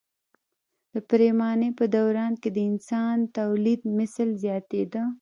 د 0.93 0.95
پریمانۍ 1.09 1.71
په 1.79 1.85
دوران 1.95 2.33
کې 2.41 2.49
د 2.55 2.59
انسان 2.71 3.15
تولیدمثل 3.37 4.29
زیاتېده. 4.43 5.01